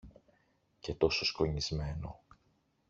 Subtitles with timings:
[0.79, 2.23] και τόσο σκονισμένο